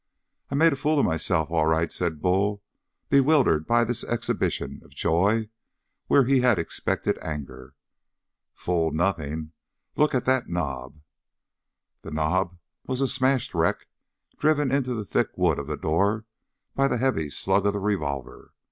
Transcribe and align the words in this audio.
"I 0.49 0.55
made 0.55 0.73
a 0.73 0.75
fool 0.75 0.97
of 0.97 1.05
myself, 1.05 1.51
all 1.51 1.67
right," 1.67 1.91
said 1.91 2.23
Bull, 2.23 2.63
bewildered 3.09 3.67
by 3.67 3.83
this 3.83 4.03
exhibition 4.05 4.81
of 4.83 4.95
joy 4.95 5.49
where 6.07 6.25
he 6.25 6.39
had 6.41 6.57
expected 6.57 7.19
anger. 7.21 7.75
"Fool 8.51 8.89
nothing! 8.89 9.51
Look 9.95 10.15
at 10.15 10.25
that 10.25 10.49
knob!" 10.49 10.97
The 12.01 12.09
doorknob 12.09 12.57
was 12.87 12.99
a 12.99 13.07
smashed 13.07 13.53
wreck, 13.53 13.89
driven 14.39 14.71
into 14.71 14.95
the 14.95 15.05
thick 15.05 15.37
wood 15.37 15.59
of 15.59 15.67
the 15.67 15.77
door 15.77 16.25
by 16.73 16.87
the 16.87 16.97
heavy 16.97 17.29
slug 17.29 17.67
of 17.67 17.73
the 17.73 17.79
revolver. 17.79 18.53